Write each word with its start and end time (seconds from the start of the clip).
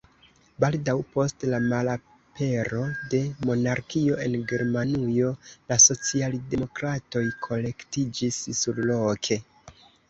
Baldaŭ 0.63 0.93
post 1.15 1.45
la 1.53 1.59
malapero 1.65 2.81
de 3.11 3.19
monarkio 3.51 4.19
en 4.25 4.39
Germanujo 4.53 5.31
la 5.53 5.81
socialdemokratoj 5.91 7.25
kolektiĝis 7.51 8.45
surloke. 8.65 9.45